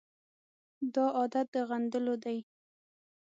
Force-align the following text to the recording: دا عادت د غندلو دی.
دا 0.93 1.05
عادت 1.17 1.47
د 1.53 1.55
غندلو 1.69 2.15
دی. 2.23 2.37